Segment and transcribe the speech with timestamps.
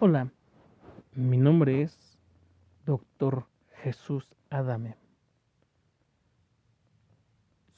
[0.00, 0.30] Hola,
[1.16, 2.20] mi nombre es
[2.86, 3.46] Dr.
[3.82, 4.94] Jesús Adame.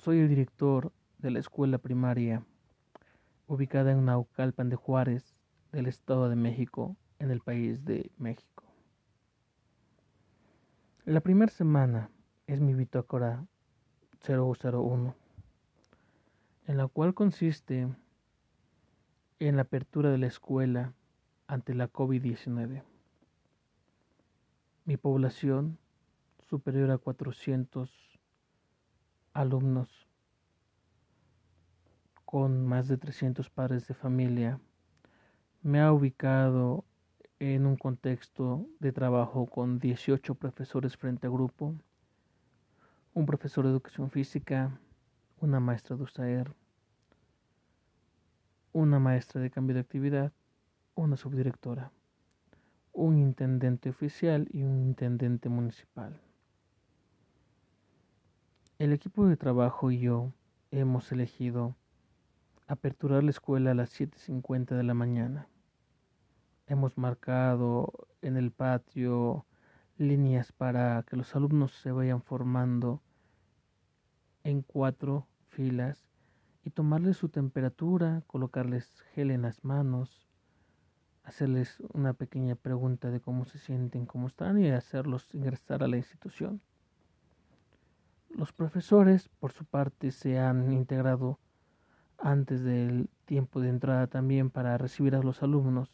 [0.00, 2.44] Soy el director de la escuela primaria
[3.46, 5.34] ubicada en Naucalpan de Juárez,
[5.72, 8.64] del Estado de México, en el país de México.
[11.06, 12.10] La primera semana
[12.46, 13.46] es mi bitácora
[14.28, 15.14] 001,
[16.66, 17.88] en la cual consiste
[19.38, 20.92] en la apertura de la escuela
[21.50, 22.84] ante la COVID-19.
[24.84, 25.78] Mi población,
[26.48, 27.90] superior a 400
[29.32, 30.06] alumnos,
[32.24, 34.60] con más de 300 padres de familia,
[35.62, 36.84] me ha ubicado
[37.40, 41.74] en un contexto de trabajo con 18 profesores frente a grupo,
[43.12, 44.78] un profesor de educación física,
[45.40, 46.54] una maestra de USAER,
[48.72, 50.32] una maestra de cambio de actividad,
[50.94, 51.92] una subdirectora,
[52.92, 56.20] un intendente oficial y un intendente municipal.
[58.78, 60.32] El equipo de trabajo y yo
[60.70, 61.76] hemos elegido
[62.66, 65.48] aperturar la escuela a las 7.50 de la mañana.
[66.66, 69.44] Hemos marcado en el patio
[69.98, 73.02] líneas para que los alumnos se vayan formando
[74.44, 76.08] en cuatro filas
[76.64, 80.29] y tomarles su temperatura, colocarles gel en las manos,
[81.30, 85.96] hacerles una pequeña pregunta de cómo se sienten, cómo están y hacerlos ingresar a la
[85.96, 86.60] institución.
[88.30, 91.38] Los profesores, por su parte, se han integrado
[92.18, 95.88] antes del tiempo de entrada también para recibir a los alumnos,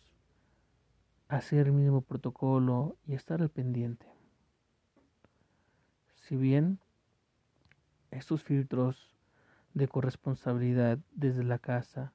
[1.28, 4.06] hacer el mismo protocolo y estar al pendiente.
[6.14, 6.78] Si bien
[8.10, 9.14] estos filtros
[9.74, 12.14] de corresponsabilidad desde la casa,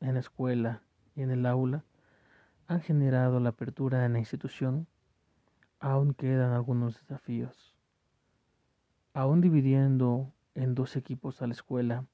[0.00, 0.82] en la escuela
[1.14, 1.84] y en el aula
[2.68, 4.86] han generado la apertura de la institución,
[5.80, 7.74] aún quedan algunos desafíos.
[9.14, 12.04] Aún dividiendo en dos equipos a la escuela,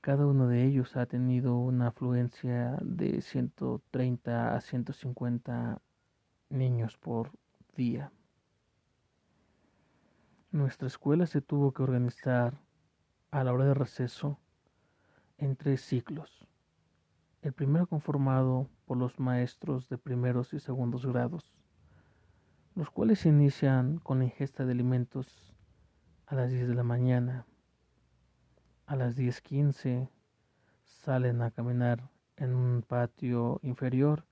[0.00, 5.82] cada uno de ellos ha tenido una afluencia de 130 a 150
[6.48, 7.32] niños por
[7.76, 8.12] día.
[10.52, 12.60] Nuestra escuela se tuvo que organizar
[13.32, 14.38] a la hora de receso
[15.36, 16.46] en tres ciclos.
[17.46, 21.54] El primero conformado por los maestros de primeros y segundos grados,
[22.74, 25.54] los cuales inician con la ingesta de alimentos
[26.26, 27.46] a las 10 de la mañana.
[28.86, 30.08] A las 10.15
[31.04, 34.24] salen a caminar en un patio inferior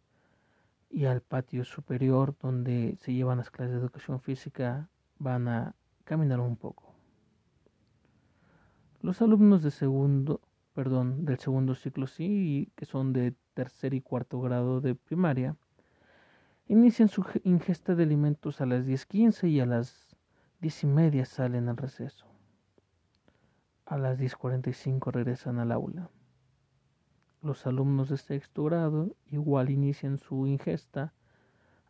[0.91, 4.89] y al patio superior donde se llevan las clases de educación física
[5.21, 6.93] van a caminar un poco.
[9.03, 10.41] Los alumnos de segundo
[10.75, 15.57] perdón, del segundo ciclo sí, que son de tercer y cuarto grado de primaria,
[16.67, 20.17] inician su ingesta de alimentos a las 10.15 y a las
[20.61, 22.27] 10 y media salen al receso.
[23.87, 26.11] A las 10.45 regresan al aula.
[27.41, 31.13] Los alumnos de sexto grado igual inician su ingesta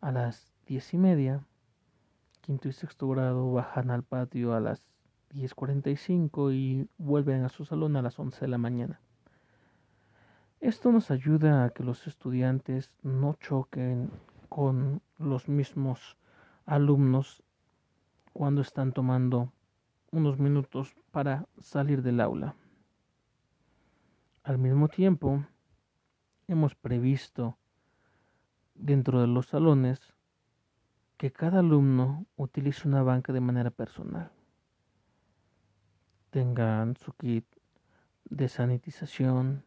[0.00, 1.47] a las 10 y media.
[2.43, 4.94] Quinto y sexto grado bajan al patio a las
[5.34, 9.00] 10.45 y vuelven a su salón a las 11 de la mañana.
[10.61, 14.11] Esto nos ayuda a que los estudiantes no choquen
[14.49, 16.17] con los mismos
[16.65, 17.43] alumnos
[18.33, 19.53] cuando están tomando
[20.11, 22.55] unos minutos para salir del aula.
[24.44, 25.44] Al mismo tiempo,
[26.47, 27.59] hemos previsto
[28.75, 30.15] dentro de los salones
[31.17, 34.31] que cada alumno utilice una banca de manera personal
[36.34, 37.47] tengan su kit
[38.25, 39.62] de sanitización,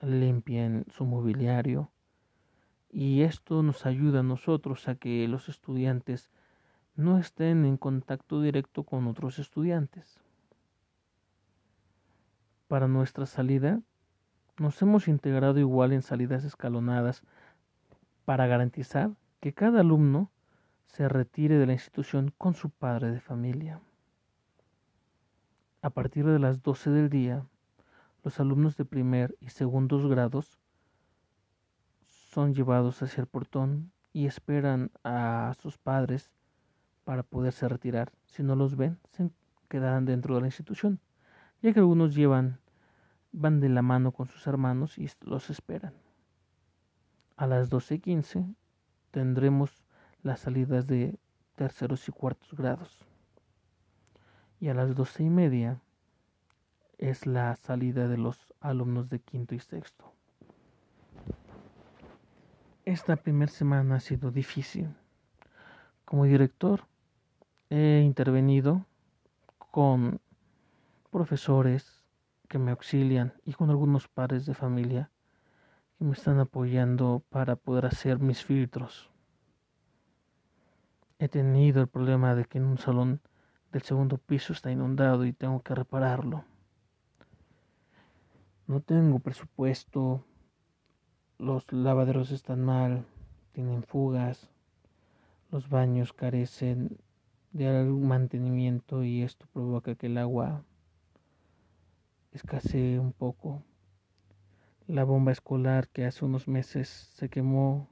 [0.00, 1.90] limpien su mobiliario
[2.88, 6.30] y esto nos ayuda a nosotros a que los estudiantes
[6.94, 10.18] no estén en contacto directo con otros estudiantes.
[12.66, 13.82] Para nuestra salida,
[14.56, 17.24] nos hemos integrado igual en salidas escalonadas
[18.24, 19.10] para garantizar
[19.40, 20.30] que cada alumno
[20.86, 23.82] se retire de la institución con su padre de familia.
[25.86, 27.46] A partir de las 12 del día,
[28.24, 30.58] los alumnos de primer y segundos grados
[32.00, 36.32] son llevados hacia el portón y esperan a sus padres
[37.04, 38.10] para poderse retirar.
[38.24, 39.30] Si no los ven, se
[39.68, 40.98] quedarán dentro de la institución,
[41.62, 42.58] ya que algunos llevan
[43.30, 45.94] van de la mano con sus hermanos y los esperan.
[47.36, 48.56] A las 12.15
[49.12, 49.84] tendremos
[50.24, 51.16] las salidas de
[51.54, 53.06] terceros y cuartos grados
[54.60, 55.80] y a las doce y media
[56.98, 60.12] es la salida de los alumnos de quinto y sexto.
[62.84, 64.94] esta primera semana ha sido difícil.
[66.04, 66.84] Como director
[67.68, 68.86] he intervenido
[69.72, 70.20] con
[71.10, 72.04] profesores
[72.48, 75.10] que me auxilian y con algunos padres de familia
[75.98, 79.10] que me están apoyando para poder hacer mis filtros.
[81.18, 83.20] He tenido el problema de que en un salón
[83.76, 86.46] del segundo piso está inundado y tengo que repararlo.
[88.66, 90.24] No tengo presupuesto,
[91.36, 93.04] los lavaderos están mal,
[93.52, 94.48] tienen fugas,
[95.50, 96.96] los baños carecen
[97.52, 100.64] de algún mantenimiento y esto provoca que el agua
[102.32, 103.62] escasee un poco.
[104.86, 107.90] La bomba escolar que hace unos meses se quemó,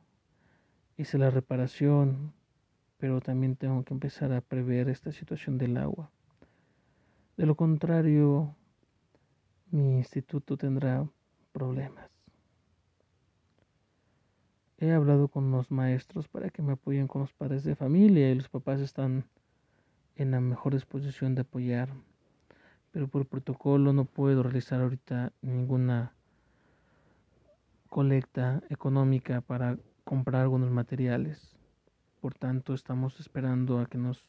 [0.97, 2.33] hice la reparación,
[3.05, 6.11] pero también tengo que empezar a prever esta situación del agua.
[7.37, 8.57] De lo contrario,
[9.71, 11.07] mi instituto tendrá
[11.53, 12.11] problemas.
[14.79, 18.37] He hablado con los maestros para que me apoyen con los padres de familia y
[18.37, 19.27] los papás están
[20.17, 21.91] en la mejor disposición de apoyar.
[22.91, 26.15] Pero por protocolo no puedo realizar ahorita ninguna
[27.91, 31.55] colecta económica para comprar algunos materiales.
[32.25, 34.25] Por tanto, estamos esperando a que nos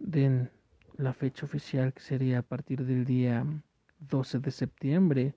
[0.00, 0.50] den
[0.96, 3.46] la fecha oficial que sería a partir del día
[4.00, 5.36] 12 de septiembre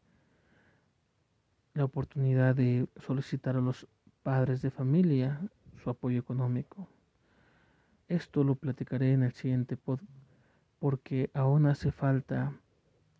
[1.76, 3.88] la oportunidad de solicitar a los
[4.24, 5.40] padres de familia
[5.84, 6.90] su apoyo económico.
[8.08, 10.00] Esto lo platicaré en el siguiente pod
[10.80, 12.60] porque aún hace falta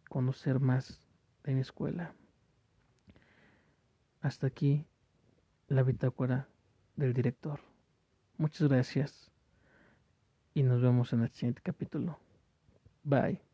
[0.10, 1.00] conocer más
[1.44, 2.16] de mi escuela.
[4.20, 4.88] Hasta aquí
[5.68, 6.48] la bitácora
[6.96, 7.71] del director.
[8.42, 9.30] Muchas gracias
[10.56, 12.18] y nos vemos en el siguiente capítulo.
[13.04, 13.51] Bye.